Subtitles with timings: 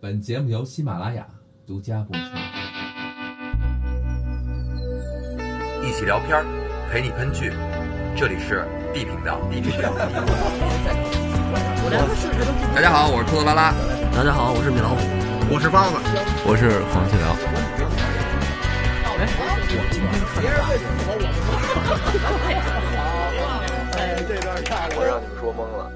[0.00, 1.26] 本节目由喜马拉雅
[1.66, 2.22] 独家播出。
[5.84, 6.44] 一起聊片儿，
[6.88, 7.50] 陪你喷剧，
[8.16, 8.64] 这里是
[8.94, 9.40] D 频道。
[9.50, 9.90] D 频道。
[12.72, 13.74] 大家好，我是兔子拉拉。
[14.14, 15.00] 大家好，我是米老虎，
[15.52, 15.96] 我是包子，
[16.46, 17.34] 我是黄继辽。
[23.98, 25.90] 哎，这段太我让你们说懵了。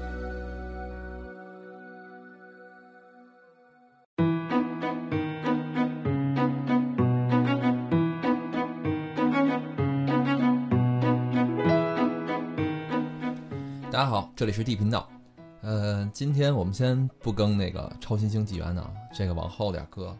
[14.43, 15.09] 这里是地频道。
[15.61, 20.13] 呃，今天我们先不更那个超新星纪元呢，这个往后点搁。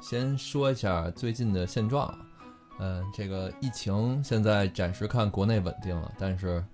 [0.00, 2.18] 先说一下最近的现状。
[2.78, 6.64] 嗯、这个疫情现在暂时看国内稳定了，但是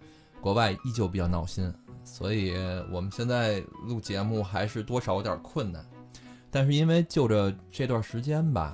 [0.40, 2.54] 国外依旧比较闹心，所以
[2.92, 5.84] 我们现在录节目还是多少有点困难。
[6.48, 8.72] 但是因为就着这段时间吧，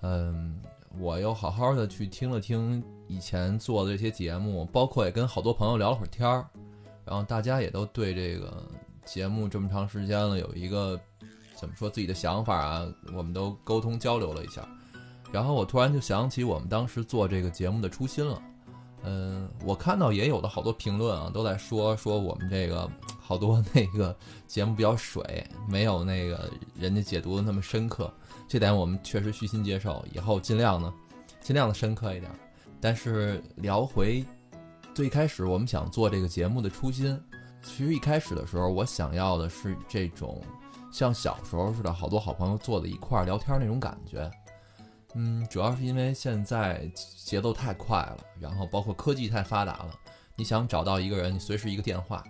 [0.00, 0.60] 嗯，
[0.98, 6.44] 我又好好的去听了听以前做的这些节目，包括也跟好多朋友聊了会儿天儿，
[7.04, 8.62] 然后大家也都对这个
[9.04, 11.00] 节目这么长时间了有一个
[11.56, 14.66] 怎么说自己的想法啊，我们都沟通交流了一下。
[15.32, 18.42] 然后我突然就想起我们当时做这个节目的初心了。
[19.04, 24.16] 嗯，我看到也有的好多评论啊，都在说说我们这个好多那个
[24.46, 28.12] 节目比较水，没有那个人家解读的那么深刻。
[28.46, 30.94] 这点我们确实虚心接受，以后尽量呢，
[31.40, 32.30] 尽量的深刻一点。
[32.80, 34.24] 但是聊回
[34.94, 37.18] 最开始我们想做这个节目的初心，
[37.62, 40.42] 其实一开始的时候，我想要的是这种
[40.90, 44.30] 像小时候似的，好多好朋友坐在一块儿聊天那种感觉。
[45.14, 49.90] 嗯，主要是因为现在节奏太快了，然后包括科技太发达了，
[50.36, 52.22] 你想找到一个人，你随时一个电话，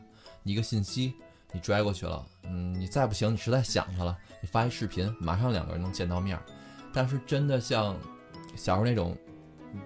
[0.44, 1.14] 一个信息，
[1.50, 2.24] 你拽过去了。
[2.44, 6.38] 嗯，你再不行，你实在想他了，你发一视频，马上两个人能见到面。
[6.92, 7.96] 但是真的像
[8.54, 9.16] 小时候那种，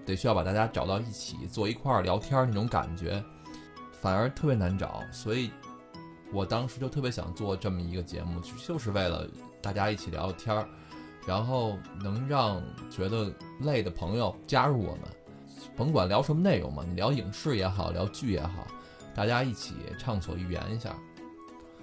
[0.05, 3.23] 得需要把大家找到一起坐一块儿聊天那种感觉，
[3.93, 5.03] 反而特别难找。
[5.13, 5.51] 所以，
[6.33, 9.29] 我当时就特别想做这么一个节目，就是为了
[9.61, 10.69] 大家一起聊聊天儿。
[11.27, 15.01] 然后能让觉得累的朋友加入我们，
[15.77, 18.65] 甭管聊什么内容嘛，你聊影视也好，聊剧也好，
[19.13, 20.95] 大家一起畅所欲言一下。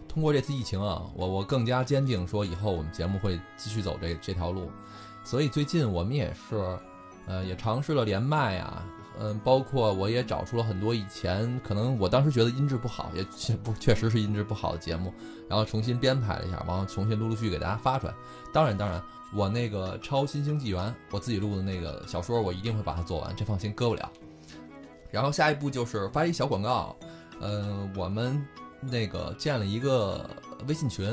[0.07, 4.71] 通过这次疫情啊，我我更加坚定说以后我们节目会继续走这这条路。
[5.25, 6.79] 所以最近我们也是，
[7.27, 8.83] 呃，也尝试了连麦啊，
[9.19, 15.13] 嗯，包括我也找出了很多以前可能我当时觉得音质不好，也确不确实是音质不好的节目，
[15.49, 18.13] 然后重新编排了一下，然后重新陆陆续续给大家发出来。
[18.53, 19.01] 当然，当然。
[19.35, 24.07] 我那个超新星纪元，我自己录的那个小说，我一定会把它做完，这放心，搁不了。
[25.09, 26.95] 然后下一步就是发一小广告，
[27.39, 28.39] 呃，我们
[28.79, 30.29] 那个建了一个
[30.67, 31.07] 微信群，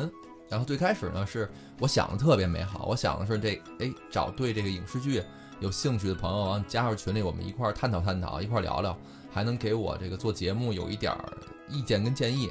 [0.50, 5.22] 然后最开始呢是我想的特别美好，我想的是这，哎，找对这个影视剧
[5.60, 8.96] 有兴趣的朋友，完加入群里，我们一块儿探讨探讨，一块儿聊聊，
[9.30, 11.32] 还能给我这个做节目有一点儿
[11.68, 12.50] 意见跟建议。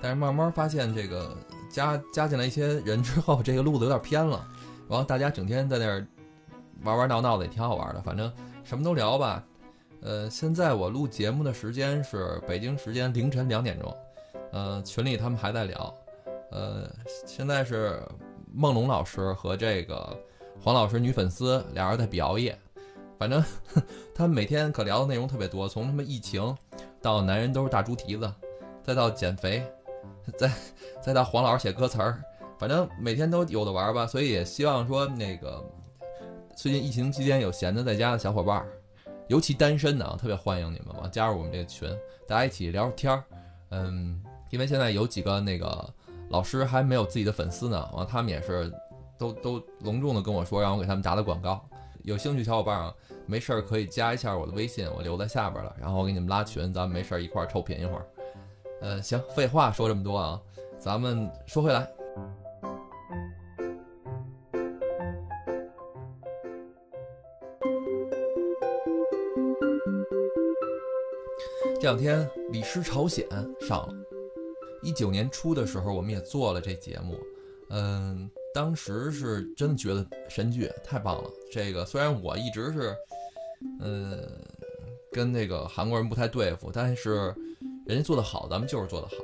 [0.00, 1.36] 但是慢慢发现，这个
[1.70, 4.46] 加加进来一些人之后，这个路子有点偏了。
[4.88, 6.06] 然后大家整天在那儿
[6.82, 8.02] 玩玩闹闹的，也挺好玩的。
[8.02, 8.32] 反正
[8.64, 9.42] 什么都聊吧。
[10.00, 13.96] 呃，现在我录节目的时间是北京时间凌晨两点钟。
[14.52, 15.94] 呃，群里他们还在聊。
[16.50, 16.90] 呃，
[17.26, 18.00] 现在是
[18.52, 20.16] 梦龙老师和这个
[20.62, 22.58] 黄老师女粉丝俩人在比熬夜。
[23.18, 23.42] 反正
[24.14, 26.56] 他们每天可聊的内容特别多，从他妈疫情
[27.02, 28.32] 到男人都是大猪蹄子，
[28.82, 29.66] 再到减肥，
[30.36, 30.50] 再
[31.02, 32.22] 再到黄老师写歌词儿。
[32.58, 35.64] 反正每天都有的玩吧，所以也希望说那个
[36.54, 38.64] 最近疫情期间有闲的在家的小伙伴，
[39.28, 41.88] 尤其单身的啊，特别欢迎你们嘛，加入我们这个群，
[42.26, 43.24] 大家一起聊聊天儿。
[43.70, 45.92] 嗯，因为现在有几个那个
[46.30, 48.72] 老师还没有自己的粉丝呢，完他们也是
[49.18, 51.62] 都都隆重的跟我说，让我给他们打打广告。
[52.04, 52.94] 有兴趣小伙伴啊，
[53.26, 58.06] 没事儿可以加一下我的微信，我留在下边了，然后我给你们拉群，咱们没事儿一块儿臭品一会儿。
[58.80, 60.40] 呃，行，废话说这么多啊，
[60.78, 61.86] 咱们说回来。
[71.80, 73.24] 这两天《李氏朝鲜》
[73.66, 73.94] 上了，
[74.82, 77.16] 一九年初的时候，我们也做了这节目，
[77.70, 81.30] 嗯，当时是真觉得神剧太棒了。
[81.52, 82.94] 这个虽然我一直是，
[83.80, 84.22] 嗯，
[85.12, 87.34] 跟那个韩国人不太对付，但是
[87.86, 89.16] 人家做的好，咱们就是做的好。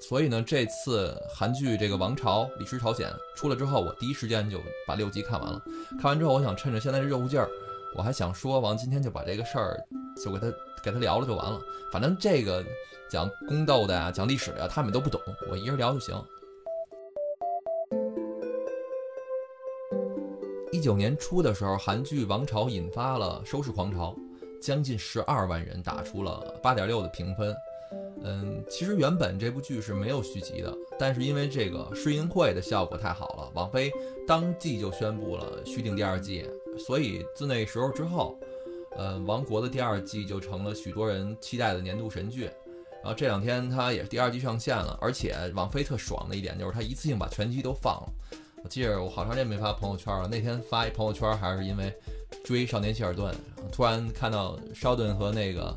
[0.00, 5.62] 所以呢，这次韩剧这个《王朝》《李氏朝鲜》出了之后，我第一时间就把六集看完了。
[6.00, 7.48] 看完之后，我想趁着现在这热乎劲儿，
[7.96, 9.78] 我还想说，完今天就把这个事儿
[10.22, 10.52] 就给他。
[10.80, 11.60] 给他聊了就完了，
[11.92, 12.64] 反正这个
[13.10, 15.20] 讲宫斗的呀，讲历史的呀，他们都不懂，
[15.50, 16.14] 我一人聊就行。
[20.78, 24.14] 一九年初的时候，韩剧《王朝》引发了收视狂潮，
[24.62, 27.52] 将近十二万人打出了八点六的评分。
[28.22, 33.90] 嗯，其实原本这部剧是没有续集的，但是因为这个试映会的效果太好了，网飞
[34.24, 36.48] 当即就宣布了续订第二季。
[36.78, 38.38] 所以自那时候之后，
[38.96, 42.44] 呃，《王国》的第二季就成了许多人期待的年度神剧。
[43.02, 48.12] 然后这两天它也是第二季上线了，而且网飞特爽的一点就是它一次性把全集都放了。
[48.62, 51.92] 我记着我好长时间没发朋友圈了，那天发一朋友圈还是因为
[52.44, 53.34] 追《少年希尔顿》，
[53.72, 55.76] 突然看到肖顿和那个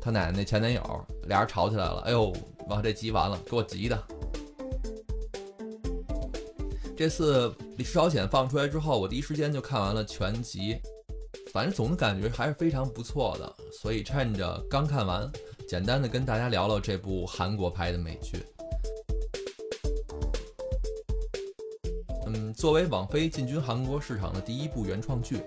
[0.00, 2.32] 他奶奶那前男友俩人吵起来了，哎呦，
[2.68, 4.02] 完这集完了，给我急的。
[6.96, 7.48] 这次
[7.78, 10.76] 《李氏朝鲜》放出来之后，我第一时间就看完了全集，
[11.52, 15.30] 反正总的感觉还是非常不错的，所以趁着刚看完，
[15.68, 18.44] 简单的跟大家聊聊这部韩国拍的美剧。
[22.60, 25.38] 作为网飞进军韩国市场的第一部原创剧，《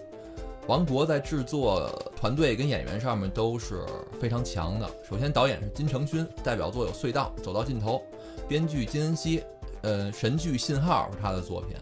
[0.65, 3.85] 王国》在制作团队跟演员上面都是
[4.19, 4.89] 非常强的。
[5.07, 7.97] 首先，导演是金成勋，代表作有《隧道》《走到尽头》；
[8.47, 9.43] 编剧金恩熙，
[9.83, 11.77] 呃，神剧《信号》是他的作品。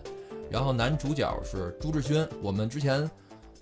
[0.49, 3.09] 然后男主角是朱智勋，我们之前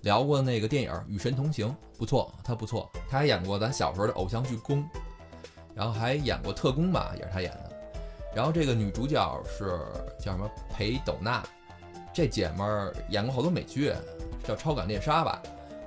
[0.00, 4.78] 聊过那个电影《与神同行》，不错，他不错，他还演过咱小时候的偶像剧《宫》，
[5.72, 7.70] 然后还演过《特工》吧，也是他演的。
[8.34, 9.78] 然后这个女主角是
[10.18, 11.44] 叫什么裴斗娜，
[12.12, 13.92] 这姐们儿演过好多美剧，
[14.44, 15.40] 叫《超感猎杀》吧，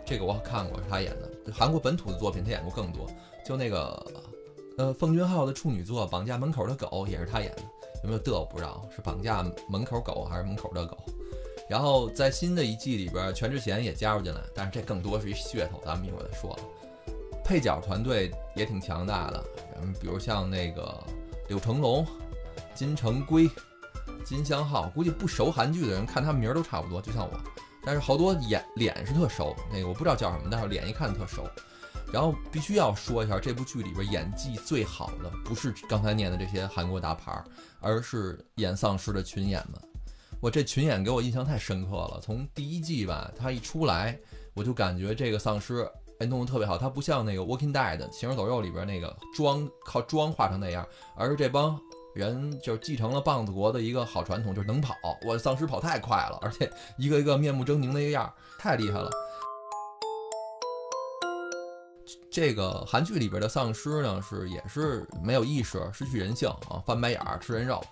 [0.06, 1.52] 这个我看过，是她演的。
[1.52, 3.06] 韩国本土的作品她演过更多，
[3.46, 4.06] 就那个
[4.78, 7.62] 呃奉俊昊的处女作《绑架门口的狗》也是她演的，
[8.04, 10.98] 有没有的我不知道，是绑架门口狗还是门口的狗。
[11.70, 16.58] 然后在新的一季里边，全智贤也加入进来，但是这更多是一噱头，咱们一会儿再说。
[17.44, 19.44] 配角团队也挺强大的，
[20.00, 20.98] 比如像那个
[21.50, 22.06] 柳成龙。
[22.76, 23.48] 金城圭、
[24.24, 27.40] 金相浩，估计不熟韩剧的人看他名儿都差不多，就像我。
[27.86, 31.48] 但是好多眼脸是特熟，那个我不知道叫什么，但是脸一看特熟。
[32.14, 37.44] 然后必须要说一下，这部剧里边演技最好的不是刚才念的这些韩国大牌，
[37.82, 39.82] 而是演丧尸的群演们。
[40.40, 44.18] 我这群演给我印象太深刻了，从第一季吧，他一出来，
[44.54, 45.90] 我就感觉这个丧尸
[46.20, 51.78] 哎弄得特别好，他不像那个《Walking Dead》行尸走肉里边那个妆靠妆化成那样，而是这帮。
[52.14, 54.96] 人就继承了棒子国的一个好传统，就是能跑。
[55.24, 59.10] 我丧尸跑太快了，而且一个一个面目狰狞的一个样，太厉害了。
[62.32, 67.84] 这个韩剧里边的丧尸呢，是也是没有意识，失去人性啊，翻白眼儿，吃人肉，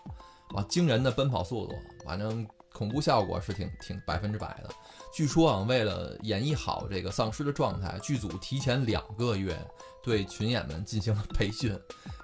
[0.55, 1.75] 啊，惊人的奔跑速度，
[2.05, 4.69] 反正恐怖效果是挺挺百分之百的。
[5.13, 9.55] 据说啊，为了演绎好这个丧尸的状态，剧组提前两个月
[10.01, 11.77] 对群演们进行了培训，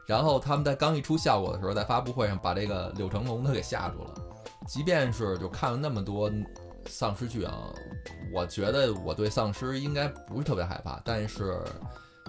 [0.07, 4.13] 然后他们在刚一出效果的时候，在发布会上把这个柳成龙他给吓住了。
[4.65, 6.31] 即便是就看了那么多
[6.86, 7.74] 丧尸剧啊，
[8.33, 11.62] 我觉得我对丧尸应该不是特别害怕，但是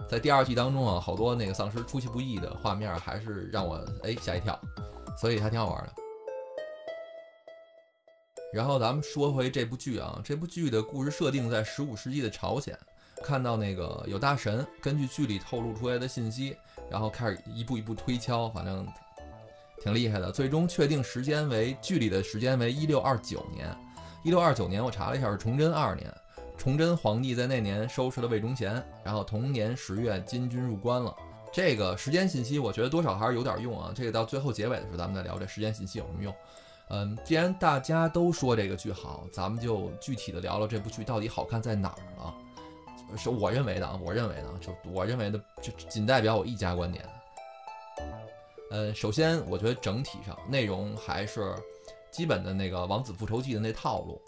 [0.08, 4.58] 在第二季当中啊，好多那个丧尸出其不意的画面还是让我哎吓一跳，
[5.20, 5.92] 所以还挺好玩的。
[8.52, 12.76] 然后咱们说回这部剧啊，这部剧的故事设定在十五世纪的朝鲜，
[13.22, 16.56] 看到那个有大神根据剧里透露出来的信息，
[16.90, 18.86] 然后开始一步一步推敲，反正
[19.82, 20.32] 挺厉害的。
[20.32, 23.68] 最终确定时间为剧里的时间为一六二九年，
[24.22, 26.12] 一六二九年我查了一下是崇祯二年，
[26.56, 31.14] 崇祯皇帝在那年收拾了魏忠贤，然后同年十月金军入关了。
[31.52, 33.90] 这个时间信息我觉得多少还是有点用啊。
[33.94, 36.34] 这个到最后结尾的时候咱们再聊这时间信息有什么用。
[36.90, 42.34] 嗯，既然大家都说这个剧好，咱们就具体的聊聊这部剧到底好看在哪儿了。
[43.16, 47.04] 是我认为的啊，我认为的，就我认为的，就仅代表我一家观点。
[48.70, 51.54] 呃，首先我觉得整体上内容还是
[52.10, 54.20] 基本的那个《王子复仇记》的那套路，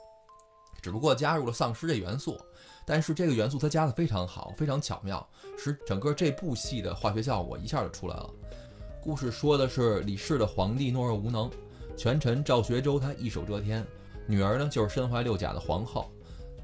[0.81, 2.39] 只不过加入了丧尸这元素。
[2.87, 5.25] 但是这个元素它加的非常好，非常巧妙，
[5.57, 8.31] 使整个这部戏的化学效果一下就出来了。
[9.03, 11.49] 故事说的是李氏的皇帝懦弱无能。
[11.97, 13.87] 权臣赵学周他一手遮天，
[14.27, 16.11] 女儿呢就是身怀六甲的皇后。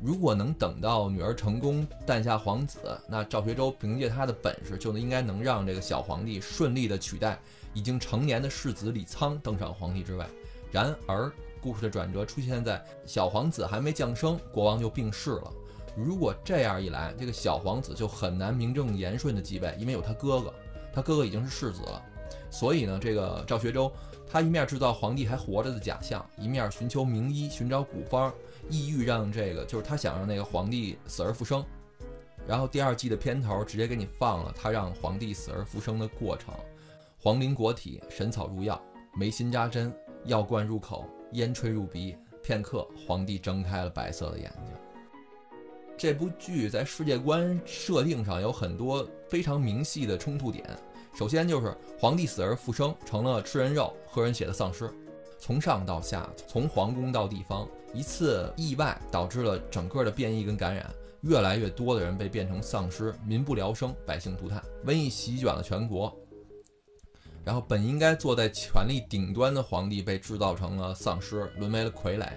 [0.02, 7.38] 如果能等到女儿成功诞下皇子，那赵学周凭借他的本事，就应该能让这个小皇帝顺利的取代
[7.72, 10.24] 已经成年的世子李沧登上皇帝之位。
[10.70, 15.52] 然而，故事的转折出现在小皇子还没降生，国王就病逝了。
[15.96, 20.52] 如果这样一来，这个小皇子就很难名正言顺的继位，因为有他哥哥，
[20.92, 22.02] 他哥哥已经是世子了。
[22.50, 23.92] 所以呢，这个赵学周。
[24.28, 28.34] 他一面制造皇帝还活着的假象，一面寻求名医，寻找古方，
[28.68, 31.64] 意欲让这个就是他想让那个皇帝死而复生。
[32.44, 36.52] 然后第二季的片头直接给你放了他让皇帝死而复生的过程：
[37.22, 38.78] 黄陵裹体，神草入药，
[39.14, 44.74] 眉心扎针，药灌入口，烟吹入鼻，片刻，皇帝睁开了白色的眼睛。
[45.96, 50.64] 这部剧在世界观设定上有很多非常明细的冲突点。
[51.16, 54.90] 首先就是皇帝死而复生，成了吃人肉、喝人血的丧尸。
[55.38, 60.90] 从上到下，从皇宫到地方，一次意外导致了整个的变异跟感染，
[61.22, 66.14] 越来越多的人被变成丧尸，民不聊生，百姓涂炭，瘟疫席卷了全国。
[67.42, 72.28] 然后本应该坐在权力顶端的皇帝被制造成了丧尸，沦为了傀儡。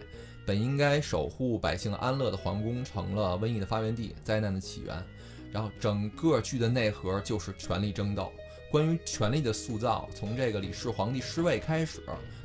[0.45, 5.03] 本应该守护百姓安乐的皇宫成了瘟疫的发源地，灾难的起源。
[5.51, 8.31] 然后整个剧的内核就是权力争斗，
[8.71, 12.01] 关于权力的塑造，从这个李氏皇帝失位开始，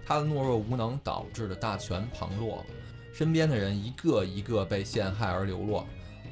[0.07, 2.65] 他的懦弱无能导致的大权旁落，
[3.13, 5.87] 身边的人一个一个被陷害而流落，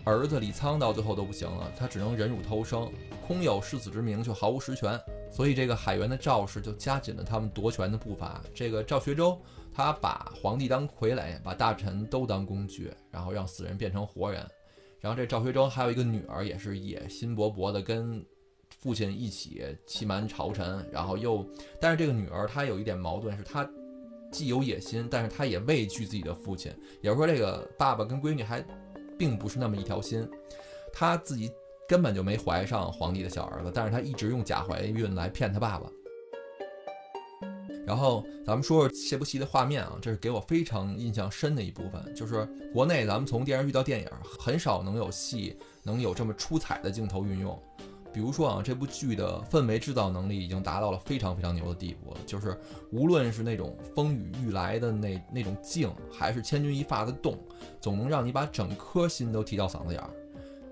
[0.05, 2.91] 儿子李沧到最后都不行了，他只能忍辱偷生，
[3.27, 8.41] 空有世子之名却毫无实权，所以这个海原的赵氏就加紧了他们夺权的步伐。
[8.55, 9.41] 这个赵学周。
[9.75, 14.47] 他把皇帝当傀儡，把大臣都当工具，然后让死人变成活人。
[15.01, 18.23] 然后这赵学周还有一个女儿，也是野心勃勃的，跟
[18.83, 20.85] 父亲一起欺瞒朝臣。
[20.93, 21.47] 然后又，
[21.81, 23.67] 但是这个女儿她有一点矛盾，是她
[24.31, 26.71] 既有野心，但是她也畏惧自己的父亲。
[27.01, 28.63] 也就是说，这个爸爸跟闺女还
[29.17, 30.29] 并不是那么一条心。
[30.93, 31.51] 她自己
[31.89, 35.89] 根本就没怀上皇帝的小儿子，但是她一直用假怀孕来骗她爸爸。
[37.85, 42.15] 然后咱们说说这部戏的画面啊，这是给我非常印象深的一部分。
[42.15, 47.61] 就是国内咱们从电视剧到电影，很少能有戏能有这么出彩的镜头运用。
[48.13, 52.15] 比如说啊，这部剧的氛围制造能力已经达到了非常非常牛的地步。
[52.27, 52.59] 就是
[52.91, 57.39] 无论是那种风雨欲来的那那种静，还是千钧一发的动，
[57.81, 60.11] 总能让你把整颗心都提到嗓子眼儿。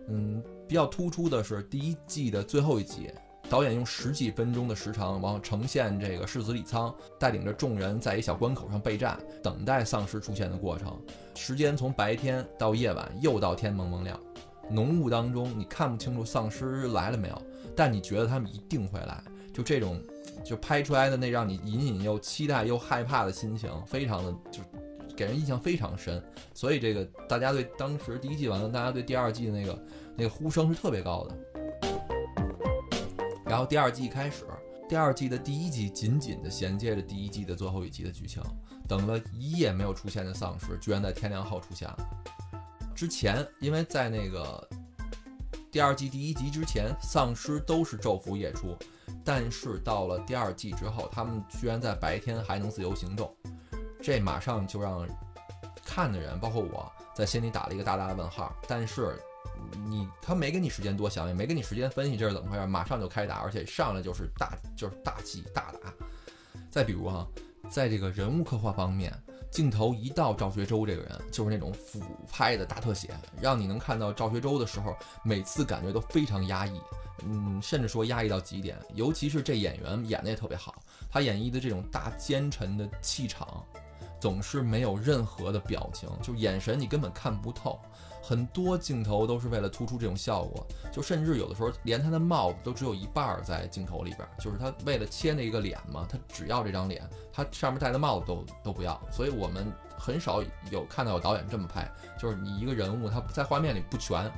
[0.09, 3.11] 嗯，比较突出的是第一季的最后一集。
[3.49, 10.97] 导演用十几分钟的时长，然后呈现这个世子李沧带领着众人在一小关口上备战，等待丧尸出现的过程。
[11.35, 14.20] 时间从白天到夜晚，又到天蒙蒙亮，
[14.70, 17.42] 浓雾当中你看不清楚丧尸来了没有，
[17.76, 19.22] 但你觉得他们一定会来。
[19.52, 20.00] 就这种，
[20.44, 24.60] 就拍出来的那让你隐隐又期待又害怕的心情，非常的就
[25.16, 26.22] 给人印象非常深。
[26.54, 29.84] 所以这个大家对当时第一季完了，大家对第二季的那个
[30.16, 31.36] 那个呼声是特别高的。
[33.44, 34.44] 然后第二季开始，
[34.88, 38.40] 第二季的第一集紧紧地衔接着第一季的最后一集的剧情。
[38.86, 41.98] 等了一夜没有出现的丧尸，居然在天亮后出现了。
[43.00, 44.69] 之前，因为在那个
[45.73, 48.76] 第二季第一集之前，丧尸都是昼伏夜出，
[49.25, 53.35] 但是到了第二季之后，他们居然在白天还能自由行动，
[54.02, 55.09] 这马上就让
[55.83, 58.54] 看的人，包括我在心里打了一个大大的问号。
[58.69, 59.19] 但是。
[59.87, 65.92] 你他没给你时间多想，也没给你时间分析这是怎么回事，马上就开打，而且上来就是大就是大气大打。
[66.71, 67.26] 再比如哈，
[67.71, 69.12] 在这个人物刻画方面，
[69.50, 76.80] 镜头一到赵学周这个人，就是那种俯拍的大特写，让你能看到赵学周的时候，每次感觉都非常压抑，
[77.25, 78.78] 嗯，甚至说压抑到极点。
[78.95, 80.76] 尤其是这演员演的也特别好，
[81.11, 83.64] 他演绎的这种大奸臣的气场，
[84.21, 87.78] 总是没有任何的表情，就眼神你根本看不透。
[88.22, 99.00] 很多镜头都是为了突出这种效果，就甚至有的时候连他的帽子都只有一半在镜头里边，就是他为了切那个脸嘛，他只要这张脸，他上面戴的帽子都都不要。
[99.10, 104.30] 所以我们很少有看到有导演这么拍，就是你一个人物他在画面里不全。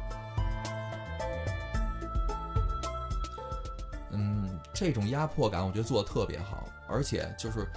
[4.11, 7.69] 嗯，这种压迫感我觉得做的特别好，而且就是。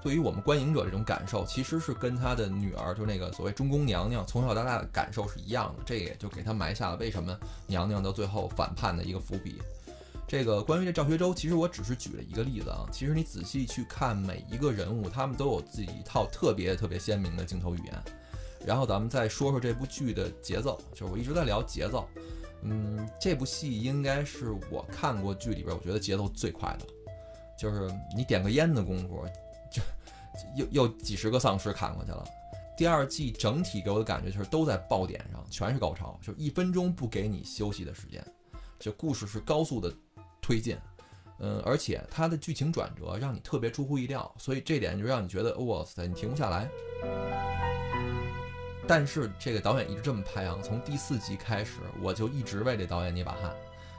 [0.00, 5.82] 对于我们观影者这种感受，其实是跟他的女儿，就那个所谓中宫娘娘，从小到大的感受是一样的。
[5.84, 7.36] 这也就给他埋下了为什么
[7.66, 9.60] 娘娘到最后反叛的一个伏笔。
[10.26, 12.86] 这个关于这赵学周，其实我只是举了一个例子啊。
[12.92, 17.94] 其实你仔细去看每一个人物，他们都有自己一套特别特别鲜明的镜头语言。
[18.66, 22.06] 然后咱们再说说这部剧的节奏，就是我一直在聊节奏。
[22.62, 26.86] 嗯，这部戏应该是我看过剧里边，我觉得节奏最快的，
[27.58, 29.24] 就是你点个烟的功夫。
[30.56, 32.24] 又又几十个丧尸砍过去了。
[32.76, 38.24] 第二季整体给我的感觉就是都在爆点上，全是高潮，就一分钟不给你休息的时间。
[38.78, 39.92] 就故事是高速的
[40.40, 40.78] 推进，
[41.40, 46.68] 嗯，而且它的剧情转折让你特别出乎意料，所以这点就让你觉得哇塞，你停不下来。
[48.86, 53.52] 但是这个导演一直这么拍啊，从第四集开始我就一直为这导演捏把汗，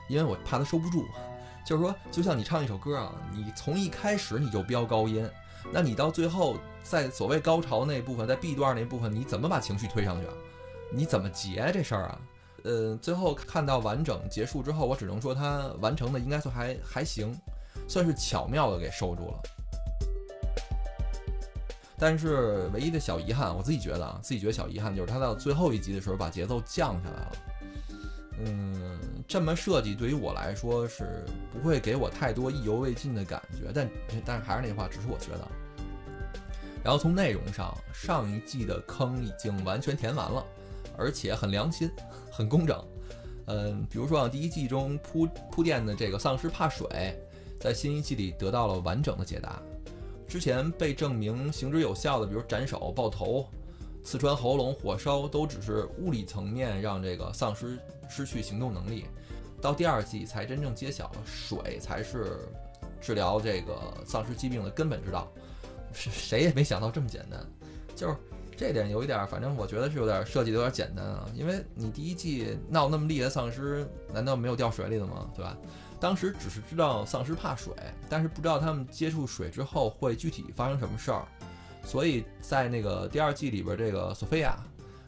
[0.08, 1.04] 因为我怕他收不住。
[1.66, 5.28] 就是说，就像你唱一首歌啊，你从一开始你就飙高音。
[5.72, 10.32] 那你到最后，在所谓高潮那部分，在 B 段那部分，你怎么把情绪推上去啊？
[10.92, 12.20] 你怎么结这事儿啊？
[12.64, 17.34] 呃，最后看到完整结束之后，我只能说它完成的应该算还还行，
[17.88, 19.42] 算是巧妙的给收住了。
[21.96, 27.32] 但是唯一的小遗憾，我自己觉得啊，自己觉得小遗憾就是他到最后一集的时候把节奏降下来了。
[28.44, 28.98] 嗯，
[29.30, 33.88] 这么设计对于我来说是不会给我太多意犹未尽的感觉，但
[34.24, 35.48] 但是还是那句话，只是我觉得。
[36.82, 40.44] 然后从内容上，上一季的坑已经完全填完了，
[40.98, 41.88] 而且很良心，
[42.28, 42.84] 很工整。
[43.46, 47.16] 嗯，比如说啊，第一季中铺铺垫的这个丧尸怕水，
[47.60, 49.62] 在新一季里得到了完整的解答。
[50.26, 53.46] 之前被证明行之有效的，比如斩首、爆头、
[54.02, 57.78] 刺穿喉咙、火烧，都只是物理层面让这个丧尸
[58.08, 59.06] 失去行动能力。
[59.60, 62.48] 到第二季才真正揭晓了，水才是
[63.00, 65.30] 治疗这个丧尸疾病的根本之道。
[65.92, 67.46] 谁也没想到这么简单，
[67.94, 68.16] 就是
[68.56, 71.26] 这点有一点，反正我觉得是有点设计的有点简单啊。
[71.34, 75.30] 因为你第一季闹那么厉害的丧尸，难道没有掉水里的吗？
[75.34, 75.56] 对吧？
[75.98, 77.74] 当时只是知道丧尸怕水，
[78.08, 81.28] 但是不知道他们接触水之后会具体发生什么事儿。
[81.84, 84.56] 所以在那个第二季里边，这个索菲亚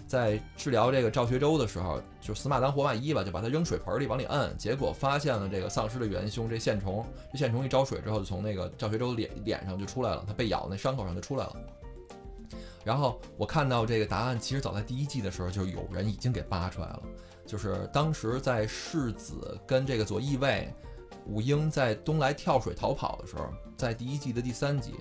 [0.07, 7.07] 在治疗这个赵学周的时候，就死马当活马医吧，就把他扔水盆里往里摁，结果发现了这个丧尸的元凶，这线虫。
[7.33, 11.57] 这线虫一招水之后，就从那个赵学周脸脸上就出来了，他被咬那伤口上就出来了。
[12.85, 17.03] 然后我看到这个答案，其实早在第一季的时候就有人已经给扒出来了，
[17.47, 20.69] 就是当时在世子跟这个左翼卫
[21.27, 24.95] 武英在东来跳水逃跑的时候，在第一季的第三集，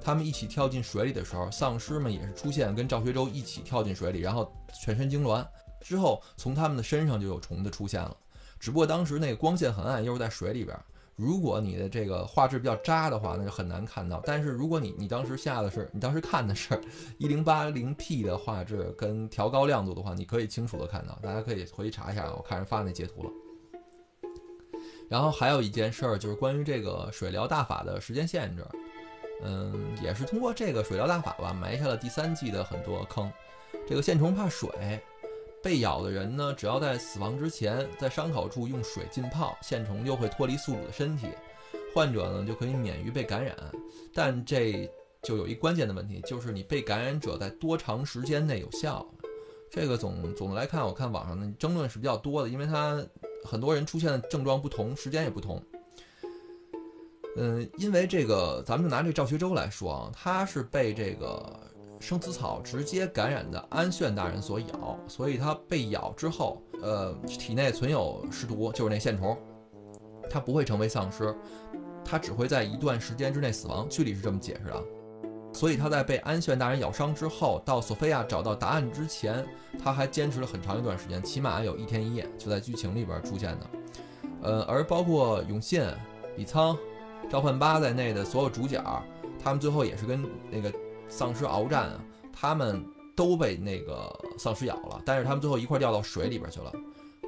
[0.00, 4.52] 他们一起跳进水里的时候，丧尸们也是出现跟赵学周一起跳进水里，然后
[4.82, 5.46] 全身痉挛，
[5.80, 8.16] 之后从他们的身上就有虫子出现了，
[8.58, 10.78] 只不过当时那个光线很暗，又是在水里边。
[11.16, 14.22] 如果你的这个画质比较渣的话，那就很难看到。
[14.24, 16.80] 但是如果你你当时下的是，你当时看的是
[17.18, 21.18] 一零八零 P 的画质跟调高亮度的话，你可以清楚的看到。
[21.20, 23.30] 大家可以回去查一下，我看人发那截图了。
[25.08, 28.64] 然后还有一件事儿就是关于这个水疗大法的时间限制，
[29.42, 33.30] 嗯，也是通过这个水疗大法吧，埋下了第三季的很多坑。
[33.86, 34.68] 这个线虫怕水。
[35.60, 41.26] 被咬的人呢，只要在死亡之前，在伤口处用水浸泡，线虫就会脱离宿主的身体，
[41.92, 43.56] 患者呢就可以免于被感染。
[44.14, 44.88] 但这
[45.20, 49.04] 就有一关键的问题，就是你被感染者在多长时间内有效？
[49.68, 53.04] 这个总总的来看，我看网上的争论是比较多的，因为它
[53.44, 55.60] 很多人出现的症状不同，时间也不同。
[57.38, 61.60] 嗯，因为这个，咱们就拿这赵学周来说啊，他是被这个。
[62.00, 69.36] 生死草直接感染的安炫大人所咬，所以他被咬之后，呃，体内存有尸毒，就是那线虫，
[70.30, 71.34] 他不会成为丧尸，
[72.04, 73.84] 他只会在一段时间之内死亡。
[73.88, 74.84] 剧里是这么解释的。
[75.52, 79.44] 所以他在被安炫大人咬伤之后，到索菲亚找到答案之前，
[79.82, 83.70] 他还坚持了很长一段时间，起码有一天一夜，就在剧情里边出现的。
[84.42, 85.82] 呃，而包括永信、
[86.36, 86.78] 李沧、
[87.30, 88.82] 赵焕八在内的所有主角，
[89.42, 90.72] 他们最后也是跟那个。
[91.10, 92.84] 丧尸鏖战啊，他们
[93.16, 96.70] 都被那个丧尸咬了，但是他们最后一块掉到水里边去了。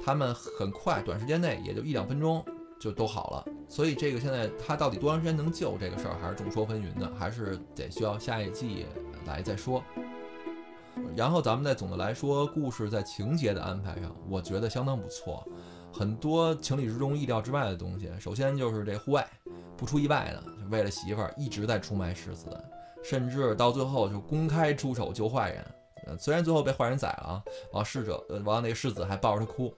[0.05, 2.45] 他们很快，短时间内也就一两分钟
[2.79, 3.45] 就都好了。
[3.67, 8.85] 所以这个现在他到底多长时间能救这个事儿，还是众说纷纭的，还是得需要下一季
[9.25, 9.83] 来再说。
[11.15, 15.43] 然后咱们再总的来说，故事在情节的安排上，我觉得相当不错，
[15.91, 18.11] 很多情理之中、意料之外的东西。
[18.19, 19.23] 首先就是这护卫，
[19.81, 22.45] 不出意外的，就为了媳妇儿一直在出卖世子。
[23.03, 25.65] 甚至到最后就公开出手救坏人，
[26.05, 29.73] 呃，虽然最后被坏人宰了啊，完逝者，呃，完那个世子还抱着他哭，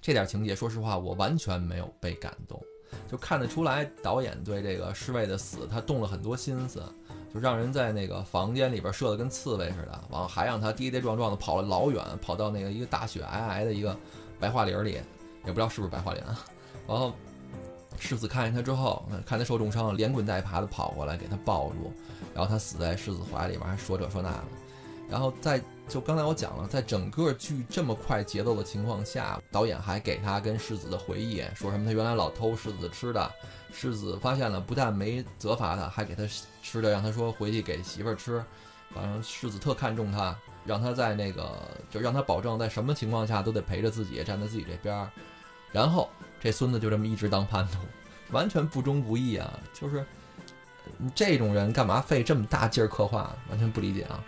[0.00, 2.58] 这点情节，说实话我完全没有被感动，
[3.06, 6.82] 就看得出来导演对这个侍卫的死他动了很多心思，
[7.34, 13.94] 就让人在那个房间里边设的跟刺猬似的，完了还让他跌跌撞撞的跑了老远，跑到那个一个大雪皑皑的一个
[14.40, 14.92] 白桦林里，
[15.44, 16.42] 也不知道是不是白桦林啊，
[16.88, 17.12] 然后。
[17.98, 21.92] 世子看见他之后，看他受重伤，连滚带爬的跑过来给他抱住，
[22.34, 24.44] 然后他死在世子怀里边，还说这说那的。
[25.08, 33.30] 然后在就刚才我讲了，在整个剧这么快节奏的情况下，导演还给他跟世子的回忆，说什么他原来老偷世子吃的，
[33.72, 36.22] 世子发现了，不但没责罚他，还给他
[36.60, 38.44] 吃的，让他说回去给媳妇儿吃。
[38.92, 41.56] 反正世子特看重他，让他在那个
[41.90, 45.08] 就让他保证在什么情况下都得陪着自己，站在自己这边。
[45.72, 46.08] 然后。
[46.40, 47.78] 这孙子就这么一直当叛徒，
[48.30, 49.58] 完全不忠不义啊！
[49.72, 50.04] 就是
[51.14, 53.34] 这种人干嘛费这么大劲儿刻画？
[53.50, 54.22] 完全不理解啊！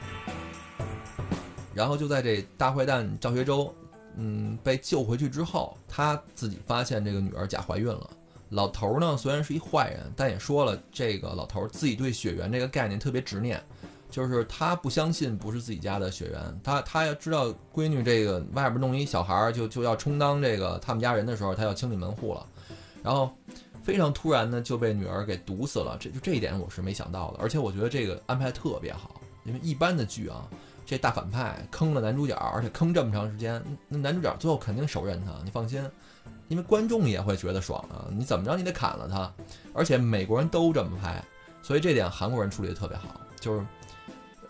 [1.75, 3.73] 然后就在这大坏蛋赵学周，
[4.16, 8.11] 嗯，被救回去之后，他自己发现这个女儿假怀孕了。
[8.51, 13.62] 老头儿呢，虽然是一坏人，但也说了，这个老头儿自己对血缘这个概念特别执念。
[14.11, 22.47] 就是他不相信不是自己家的血缘，他他要知道闺女这个外边弄一小孩儿就就要充当这个他们家人的时候，他要清理门户了。
[23.03, 23.31] 然后
[23.83, 30.47] 非常突然的就被女儿给毒死了，这就这一点我是没想到的，而且我觉得这个安排特别好，因为一般的剧啊，
[30.85, 35.83] 这大反派坑了男主角，而且坑这么长时间，那男主角最后肯定手刃他，你放心，
[36.49, 39.33] 因为观众也会觉得爽啊，你怎么着你得砍了他，
[39.73, 41.25] 而且美国人都这么拍，
[41.62, 43.09] 所以这点韩国人处理的特别好，
[43.40, 43.64] 就是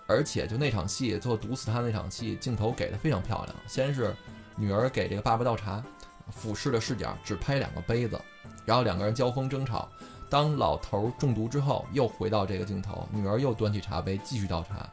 [0.09, 4.16] 而且就那场戏最后毒死他那场戏，镜头给的非常漂亮，先是
[4.57, 5.85] 女儿给这个爸爸倒茶，
[6.31, 8.18] 俯视的视角只拍两个杯子。
[8.64, 9.88] 然后两个人交锋争吵，
[10.31, 14.88] 当老头中毒之后，又回到这个镜头，女儿又端起茶杯继续倒茶，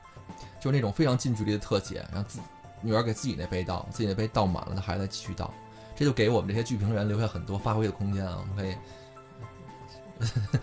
[0.59, 2.39] 就是那种非常近距离的特写，让自
[2.81, 5.53] 女儿给自己那杯倒，自己那杯倒满了，她还在继续倒，
[5.95, 8.75] 这就给我们这些剧评人留下很多发挥的空间啊，我们可以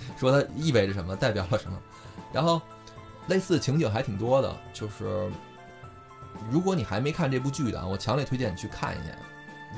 [0.17, 1.79] 说它意味着什么，代表了什么。
[2.33, 2.61] 然后
[3.29, 5.31] 类似情景还挺多的，就是
[6.51, 9.15] 如果你还没看这部剧的，我强烈推荐你去看一下，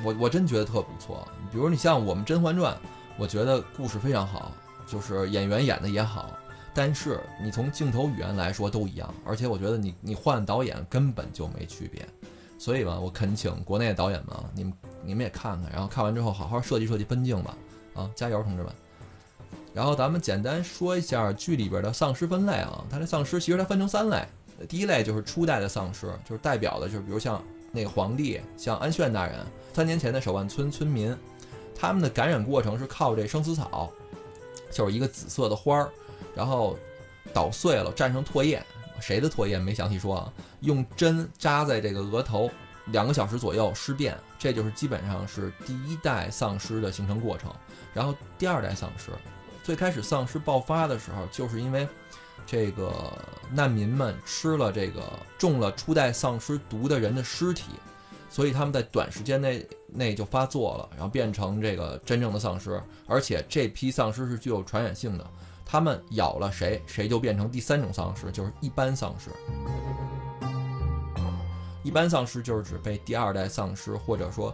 [0.03, 1.27] 我我真觉得特不错。
[1.51, 2.73] 比如你像我们《甄嬛传》。
[3.17, 4.51] 我觉得故事非常好，
[4.85, 6.37] 就是演员演的也好，
[6.73, 12.05] 但是你从镜头语言来说都一样，而且我觉得你你换导演根本就没区别，
[12.57, 17.55] 所以吧，我恳请国内的导演们，你们你们也看看，然后看完之后好好设计设计分镜吧，
[17.93, 18.69] 啊，加油，同志们！
[19.75, 24.25] 然后咱们简单说一下剧里边的丧尸分类啊，它这丧尸其实它分成三类，
[24.69, 31.15] 第一类就是初代的丧尸，就是代表的就是比如像那个皇帝，像安炫大人，三年前的守万村村民。
[31.77, 33.91] 他们的感染过程是靠这生死草，
[34.71, 35.89] 就是一个紫色的花儿，
[36.33, 36.79] 然后
[37.33, 38.63] 捣碎了蘸上唾液，
[39.01, 40.33] 谁的唾液没详细说啊？
[40.61, 42.49] 用针扎在这个额头，
[42.85, 47.53] 两个小时左右尸变，这就是基本上是第一代丧尸的形成过程。
[47.93, 49.11] 然后第二代丧尸，
[49.65, 51.87] 最开始丧尸爆发的时候，就是因为
[52.45, 52.93] 这个
[53.51, 55.01] 难民们吃了这个
[55.39, 57.71] 中了初代丧尸毒的人的尸体。
[58.29, 65.25] 所以他们在短时间内内就发作了，然后变成这个真正的丧尸，而且这批丧尸是具有传染性的，
[65.65, 69.31] 他们咬了谁，谁就变成第三种丧尸，就是一般丧尸。
[71.81, 74.53] 一般丧尸就是指被第二代丧尸或者说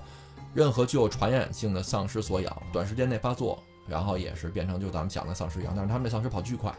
[0.53, 3.61] 任何具有传染性的丧尸所咬，短时间内发作，
[3.91, 6.73] 然后也是变成就咱们讲的丧尸一样，但是他们这丧尸跑巨快。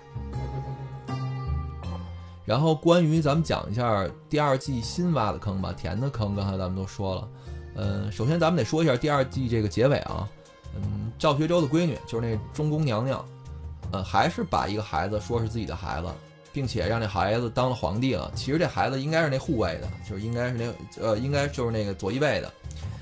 [2.46, 7.28] 然后关于咱们讲一下第二季新挖的坑吧，填的坑，刚才咱们都说了。
[7.74, 10.26] 嗯，首先咱们得说一下第二季这个结尾啊。
[10.74, 13.22] 嗯，赵学周的闺女就是那中宫娘娘，
[13.92, 16.08] 呃，还是把一个孩子说是自己的孩子，
[16.50, 18.32] 并且让那孩子当了皇帝了。
[18.34, 22.50] 其实这孩子应该是那护卫的，就是应该是那呃，应该就是那个左翼卫的。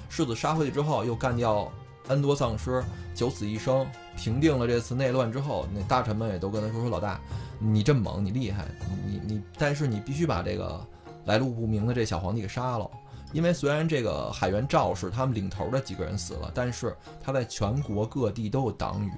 [0.08, 1.70] 世子杀回去之后，又干掉
[2.10, 2.82] N 多丧尸，
[3.14, 7.20] 九死一生，平定了这次内乱之后，那大臣们也都跟他说说老大。
[7.60, 8.66] 你这么猛，你厉害，
[9.06, 10.84] 你你，但是你必须把这个
[11.24, 12.90] 来路不明的这小皇帝给杀了，
[13.32, 19.12] 因为虽然这个海原赵氏他们领头的几个人死了，但是他在全国各地都有党羽，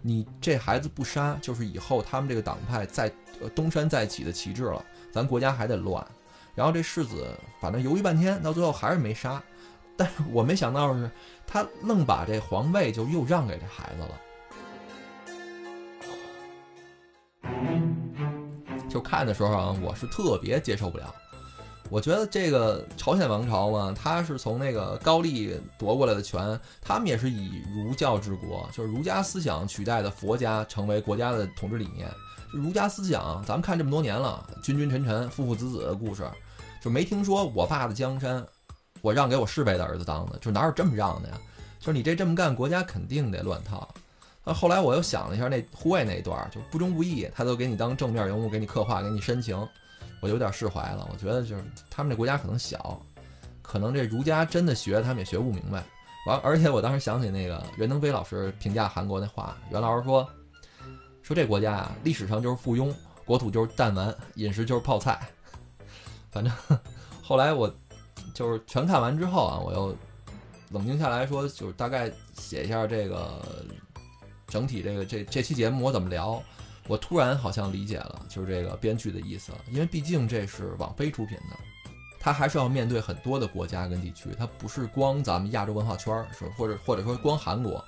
[0.00, 3.10] 你这孩子不杀，就是以后他们这个党派在
[3.56, 6.06] 东山再起的旗帜了，咱国家还得乱。
[6.54, 7.26] 然后这世子
[7.60, 9.42] 反正犹豫半天，到最后还是没杀，
[9.96, 11.10] 但是我没想到是，
[11.50, 14.20] 他愣把这皇位就又让给这孩子了。
[18.88, 21.12] 就看的时候啊，我是特别接受不了。
[21.88, 32.08] 我觉得这个朝鲜王朝嘛，他是从那个高丽夺过来的权，他们也是以儒教治国，就是儒家思想取代的佛家成为国家的统治理念。
[32.52, 36.28] 儒家思想，咱们看这么多年了，君君臣臣、父父子子的故事，
[36.80, 38.46] 就没听说我爸的江山，
[39.02, 41.38] 我让给我侍卫的儿子当的，就哪有这么让的呀？
[41.78, 43.88] 就是你这这么干，国家肯定得乱套。
[44.44, 49.56] 那后来我又想了一下，那护卫那一段就不忠不义，他都给你当正面人物，给你刻画，给你深情，
[50.20, 51.08] 我就有点释怀了。
[51.12, 53.00] 我觉得就是他们这国家可能小，
[53.62, 55.84] 可能这儒家真的学他们也学不明白。
[56.26, 60.28] 完，而且我当时想起那个袁腾飞老师评价韩国那话，袁老师说，
[61.22, 62.92] 说这国家啊，历史上就是附庸，
[63.24, 65.18] 国土就是弹丸，饮食就是泡菜。
[66.30, 66.52] 反正
[67.22, 67.72] 后来我
[68.34, 69.96] 就是全看完之后啊，我又
[70.70, 73.42] 冷静下来说，就是大概写一下这个。
[74.48, 76.42] 整体这个这这期节目我怎么聊？
[76.88, 79.52] 我突然好像理解了，就是这个编剧的意思。
[79.70, 81.56] 因为毕竟这是网飞出品的，
[82.18, 87.80] 它还是要面对很多的国家跟地区，它不是光咱们亚洲文化圈，是或者或者说光韩国。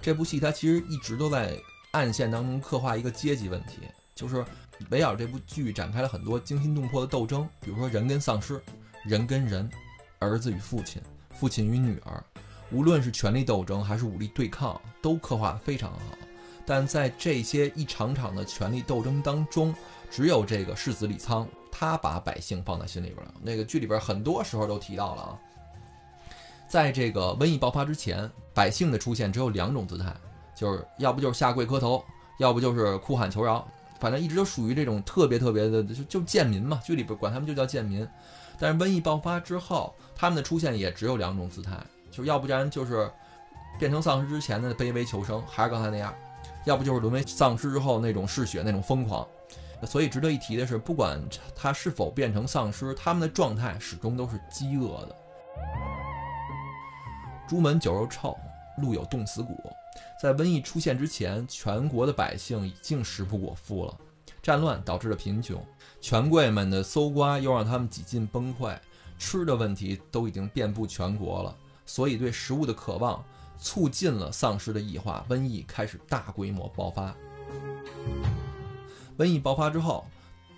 [0.00, 1.54] 这部戏它其实一直都在
[1.90, 3.80] 暗线当中刻画一个阶级问题，
[4.14, 4.42] 就是
[4.90, 8.62] 围绕这部剧展开了很多惊心动魄的斗争，比如说人跟丧尸，
[9.04, 9.68] 人跟人，
[10.18, 12.22] 儿子与父亲，父亲与女儿。
[12.70, 15.98] 无论是权力斗争还是武力对抗，都刻画的非常好。
[16.66, 19.74] 但在这些一场场的权力斗争当中，
[20.10, 23.34] 只有这个世子李仓，他把百姓放在心里边了。
[23.42, 25.38] 那个剧里边很多时候都提到了啊，
[26.68, 30.14] 在这个瘟疫爆发之前，百姓的出现只有两种姿态，
[30.54, 32.04] 就是要不就是下跪磕头，
[32.38, 33.66] 要不就是哭喊求饶，
[34.00, 38.06] 反正一直都属于这种特别特别的，就就贱民嘛，剧里边管他们就叫贱民。
[38.58, 41.76] 但是瘟疫爆发之后，他们的出现也只有两种姿态，
[42.10, 43.10] 就要不然就是
[43.78, 46.12] 变成丧尸之前的卑微求生，还是刚才那样；
[46.64, 49.26] 要不就是沦为丧尸之后那种嗜血、那种疯狂。
[49.84, 51.20] 所以值得一提的是，不管
[51.54, 55.16] 他是否变成丧尸，他们的状态始终都是饥饿的。
[57.46, 58.36] 朱门酒肉臭，
[58.78, 59.56] 路有冻死骨。
[60.20, 63.98] 在瘟疫出现之前，全国的百姓已经食不果腹了。
[64.42, 65.62] 战乱导致了贫穷，
[66.00, 68.76] 权贵们的搜刮又让他们几近崩溃，
[69.18, 71.54] 吃的问题都已经遍布全国了。
[71.84, 73.22] 所以对食物的渴望
[73.58, 77.14] 促进了丧尸的异化，瘟疫开始大规模爆发。
[79.18, 80.06] 瘟疫爆发之后，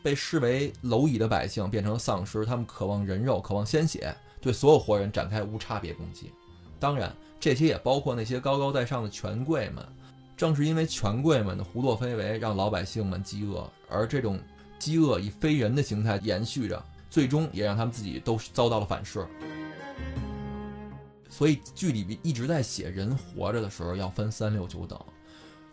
[0.03, 6.33] 被视为蝼蚁的百姓变成了丧尸，他们渴望人肉，渴望鲜血，对所有活人展开无差别攻击。
[6.79, 9.85] 当然，这些也包括那些高高在上的权贵们。
[10.37, 14.41] 正是因为权贵们的胡作非为，让老百姓们饥饿，而这种
[14.79, 19.27] 饥饿以非人的形态延续着，最终也让他们自己都遭到了反噬。
[21.29, 24.99] 所以剧里一直在写人活着的时候要分三六九等。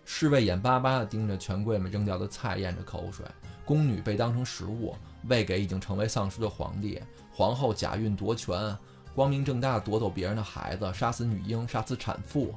[0.03, 3.25] 侍卫眼巴巴地盯着权贵们扔掉的菜，咽着口水；
[3.65, 4.95] 宫女被当成食物
[5.30, 6.99] 喂给已经成为丧尸的皇帝；
[7.32, 8.77] 皇后假孕夺权，
[9.17, 12.53] 光明正大夺走别人的孩子，杀死女婴，杀死产妇。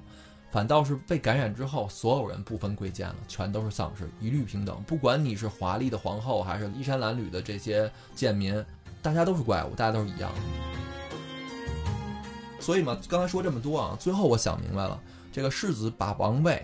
[0.51, 4.79] 反倒是被感染之后，所有人不分贵贱了，全都是丧尸，一律平等。
[4.87, 8.63] 不管你是华丽的皇后，还是衣衫褴褛的这些贱民，
[9.01, 10.31] 大家都是怪物，大家都是一样。
[12.61, 15.01] 所以嘛，刚才说这么多啊，最后我想明白了，
[15.33, 16.63] 这个世子把王位。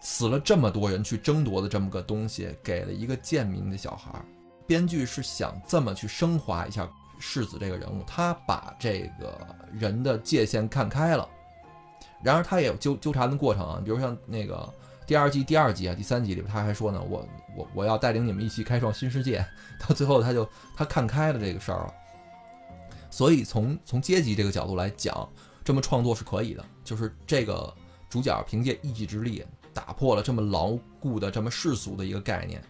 [0.00, 4.24] 死了这么多人去争夺的这么个东西，给了一个贱民的小孩儿。
[4.66, 6.88] 编剧是想这么去升华一下
[7.22, 9.38] 世子这个人物，他把这个
[9.72, 11.28] 人的界限看开了。
[12.20, 14.68] 然而他也有纠纠缠的过程啊，比如像那个
[15.06, 19.46] 第二季第二集啊、第三集里边，他还说呢，我我我要带领你们一起开创新世界。
[19.80, 21.94] 到最后他就他看开了这个事儿了。
[23.10, 25.28] 所以从从阶级这个角度来讲，
[25.62, 27.72] 这么创作是可以的，就是这个
[28.10, 29.44] 主角凭借一己之力。
[29.74, 32.62] 打破了这么牢固的、这么世俗的一个概念，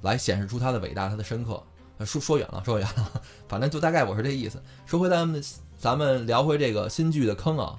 [0.00, 1.62] 来显示出他的伟大、他的深刻。
[2.00, 4.62] 说说远了，说远了，反正就大概我是这意思。
[4.86, 5.42] 说回咱们，
[5.76, 7.78] 咱们聊回这个新剧的坑啊。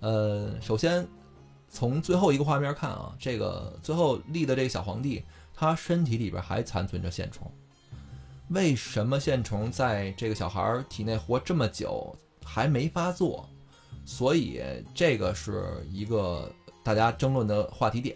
[0.00, 1.06] 呃，首先
[1.68, 5.24] 从最后一个画面看啊，这个最后立的这个小皇帝，
[5.54, 7.50] 他身体里边还残存着线虫。
[8.48, 13.48] 为什么线虫在这个小孩体内活这么久还没发作？
[14.04, 14.60] 所以
[14.94, 16.50] 这个是一个。
[16.84, 18.14] 大家争论的话题点。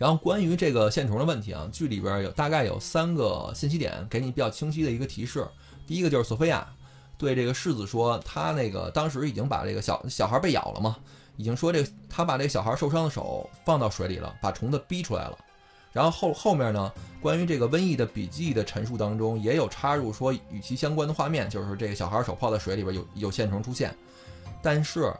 [0.00, 5.46] 然后关于这个线虫的问题啊，剧里边有大概有三个信息点，给你比较清晰的一个提示。
[5.86, 6.66] 第一个就是索菲亚
[7.18, 10.96] 对这个世子说，他那个当时已经把这个小小孩被咬了嘛，
[11.36, 15.36] 已经说这他把这小孩受伤的手放到水里了，把虫子逼出来了。
[15.92, 23.94] 然后后后面呢，关于这个瘟疫的笔记的陈述当中，也有插入说与其相关的画面，就是这个小孩手泡在水里边有有线虫出现，
[24.62, 25.12] 但是，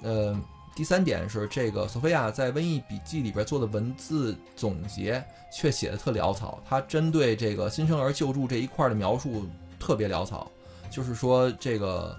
[0.00, 0.40] 呃。
[0.78, 5.20] 第三点是，这个索菲亚在《瘟疫笔记》里边做的文字总结
[5.52, 6.62] 却写的特潦草。
[6.64, 9.44] 他针对这个新生儿救助这一块的描述
[9.76, 10.48] 特别潦草，
[10.88, 12.16] 就是说这个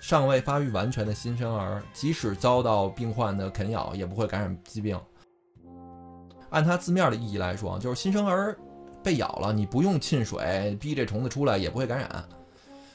[0.00, 4.98] 尚未发育完全的新生儿，即使遭到病患的啃咬，也不会感染疾病。
[6.48, 8.56] 按它字面的意义来说，就是新生儿
[9.02, 12.24] 被咬了，你不用沁水逼这虫子出来，也不会感染。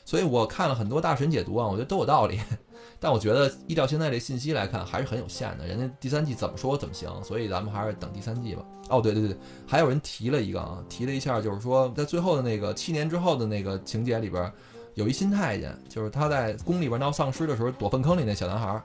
[0.04, 2.40] 所以我看了很多大神解读啊，我觉得都有道理。
[3.00, 5.68] 但我觉得依照现在这信息来看，还是很有限的。
[5.68, 8.64] 人家第三季怎么说怎么行，所以咱们还是等第三季吧。
[8.90, 14.52] 哦，对对对，还有人提了一个啊，提了一下，就是说在最后的那个七年之后的那个情节里边，
[14.94, 18.82] 有一新太监，就是他在宫里边闹丧尸的时候躲粪坑里那小男孩，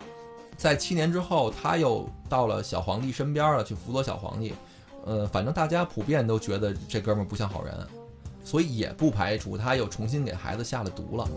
[0.57, 4.53] 在七年之后他又到了小皇帝身边了，去辅佐小皇帝。
[5.07, 7.75] 呃，反正大家普遍都觉得这哥们儿不像好人，
[8.45, 11.29] 所以也不排除他又重新给孩子下了毒了。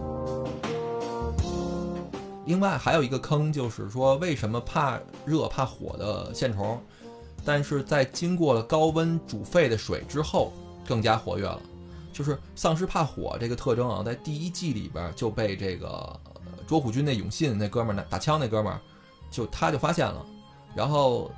[2.46, 6.78] 另外还有一个坑，就是说为什么怕热怕火的线虫，
[7.46, 10.52] 但是在经过了高温煮沸的水之后
[10.86, 11.62] 更加活跃了。
[12.12, 16.20] 就是丧尸怕火这个特征啊，在第一季里边就被这个
[16.68, 18.80] 卓虎军那永信那哥们儿打枪那哥们儿，
[19.32, 20.24] 就他就发现了。
[20.76, 21.32] 然后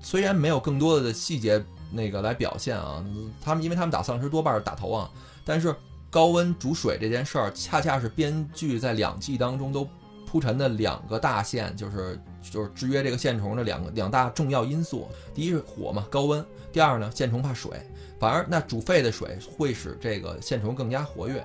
[0.00, 3.04] 虽然没有更多的细节那个来表现啊，
[3.42, 5.10] 他们因为他们打丧尸多半是打头啊，
[5.44, 5.74] 但是
[6.08, 9.86] 高温煮水这件事儿，恰恰是编剧在两季当中都。
[10.30, 16.40] 铺陈的两个大线就是就是制约这个线虫的两个两大重要因素，第一是火嘛，高温；
[16.70, 17.72] 第二呢，线虫怕水，
[18.20, 21.44] 反而那煮沸的水会使这个线虫更加活跃。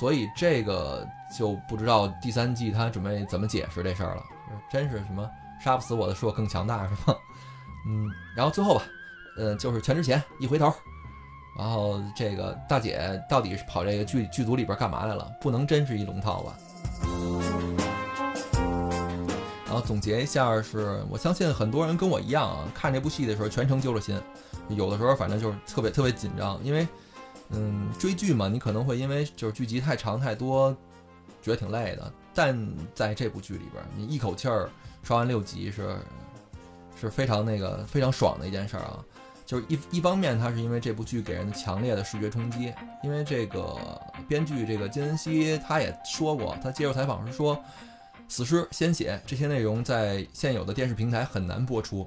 [0.00, 1.06] 所以这个
[1.38, 4.22] 就不知道第三季他准备怎么解释这事儿了。
[4.72, 5.30] 真是什么
[5.62, 7.14] 杀不死我的是我更强大是吗？
[7.86, 8.84] 嗯，然后最后吧，
[9.36, 10.72] 呃，就是全智贤一回头，
[11.58, 15.30] 然后这个大姐到底是跑这个剧剧组里边干嘛来了？
[15.42, 16.56] 不能真是一龙套吧？
[19.68, 24.18] 然后总结一下，是我相信很多人跟我一样啊，看这部戏的时候全程揪着心，
[24.70, 26.88] 有的时候反正就是特别特别紧张，因为
[27.50, 30.74] 嗯追剧嘛，你可能会因为就是剧集太长太多，
[31.42, 32.10] 觉得挺累的。
[32.34, 32.58] 但
[32.94, 34.70] 在这部剧里边，你一口气儿
[35.02, 35.96] 刷完六集是
[36.98, 39.04] 是非常那个非常爽的一件事儿啊。
[39.44, 42.72] 就是一一方面，它是因为这部剧给人强烈的视觉冲击，
[43.04, 43.76] 因为这个
[44.26, 47.62] 编剧这个金恩熙他也说过，他接受采访时说。
[48.28, 52.06] 死尸、鲜血这些内容在现有的电视平台很难播出，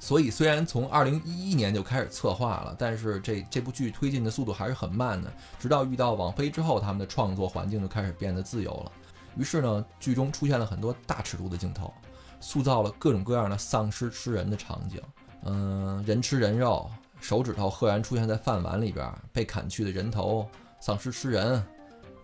[0.00, 5.32] 所以虽然从二零一一年就开始策划了，但是这这部剧推进的速度还是很慢的。
[5.60, 8.92] 直到遇到网飞之后，他们的创作环境就开始变得自由了。
[9.36, 11.94] 于是呢，剧中出现了很多大尺度的镜头，
[12.40, 15.00] 塑造了各种各样的丧尸吃人的场景。
[15.44, 16.90] 嗯，人吃人肉，
[17.20, 20.48] 手指头赫然出现在饭碗里边，被砍去的人头，
[20.80, 21.64] 丧尸吃人，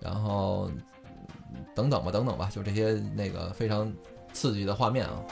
[0.00, 0.68] 然后。
[1.74, 3.92] 等等吧，等等吧，就这些那个非常
[4.32, 5.22] 刺激的画面啊。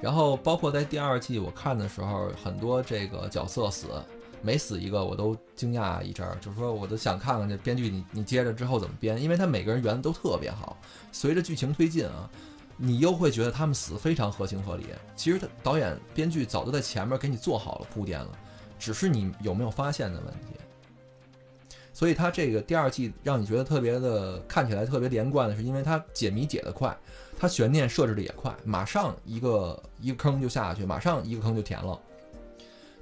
[0.00, 3.88] 然后包括在第二季我看的时候，很多这个角色死，
[4.42, 10.76] 每死一个我都惊讶一阵儿，就是说我都想看看这编剧你你接着之后怎么编，因为他每个人圆的都特别好。
[11.10, 12.28] 随着剧情推进啊，
[12.76, 14.84] 你又会觉得他们死非常合情合理。
[15.16, 18.28] 其实他导演编剧早都在前面给你做好了铺垫了，
[18.78, 20.54] 只是你有没有发现的问题。
[21.96, 26.94] 所以它这个第二季让你觉得特别的看起来特别连贯的是，因为它解谜解得快，
[27.38, 31.98] 它悬念设置的也快，马上一个一个坑就下去，马上一个坑就填了。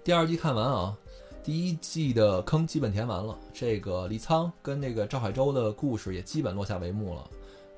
[0.05, 0.97] 第二季看完啊，
[1.43, 7.31] 第一季的坑基本填完了，这个李沧跟那个赵海洲的故事也基本落下帷幕了。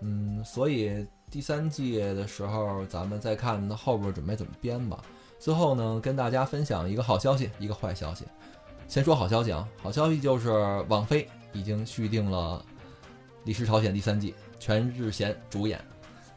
[0.03, 5.03] 嗯，所以第三季的时候咱们再看后边准备怎么编吧。
[5.39, 8.27] 最后呢，跟大家分享一个好消息，一个坏消息。
[8.89, 10.51] 先说好消息啊，好消息就是
[10.89, 12.65] 网飞已经续订了
[13.45, 15.81] 《李氏朝鲜》第三季，全智贤主演。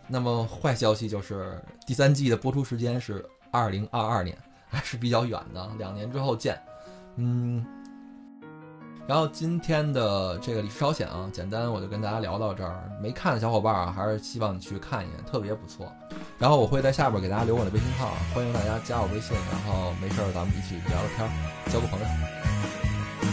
[0.08, 6.60] 那么坏消息就是第三季的播出时间是二零二二年，还是比较远的，两年之后见。
[7.18, 7.66] 嗯。
[9.08, 12.88] 然后今天的这个《李氏朝鲜》啊，简单我就跟大家聊到这儿。
[13.02, 15.92] 没看的小伙伴啊，还是希望你去看一眼，特别不错。
[16.38, 21.30] 然后我会在下边给大家留我的微信号，欢迎大家加我微信，然后没事儿咱们一起聊聊天，
[21.74, 22.29] 交个朋友。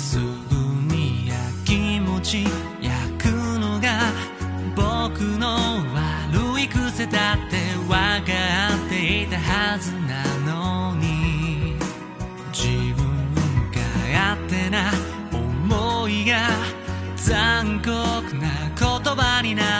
[0.00, 0.24] すぐ
[0.94, 1.34] にや
[1.66, 2.44] きもち
[2.80, 3.26] 焼く
[3.60, 4.00] のが
[4.74, 8.32] 僕の悪い癖だって分か
[8.86, 11.76] っていたはずなのに。
[12.50, 13.34] 自分
[13.70, 14.90] が勝手な
[15.32, 16.48] 思いが
[17.16, 17.90] 残酷
[18.36, 19.79] な言葉にな